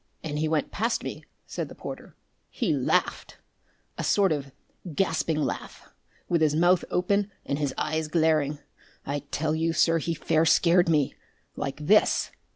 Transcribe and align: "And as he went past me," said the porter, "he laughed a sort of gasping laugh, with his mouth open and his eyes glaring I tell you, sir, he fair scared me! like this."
"And 0.23 0.33
as 0.33 0.39
he 0.39 0.47
went 0.47 0.71
past 0.71 1.03
me," 1.03 1.23
said 1.45 1.69
the 1.69 1.75
porter, 1.75 2.15
"he 2.49 2.73
laughed 2.73 3.37
a 3.99 4.03
sort 4.03 4.31
of 4.31 4.51
gasping 4.95 5.37
laugh, 5.39 5.93
with 6.27 6.41
his 6.41 6.55
mouth 6.55 6.83
open 6.89 7.29
and 7.45 7.59
his 7.59 7.71
eyes 7.77 8.07
glaring 8.07 8.57
I 9.05 9.19
tell 9.29 9.53
you, 9.53 9.73
sir, 9.73 9.99
he 9.99 10.15
fair 10.15 10.43
scared 10.43 10.89
me! 10.89 11.13
like 11.55 11.85
this." 11.85 12.31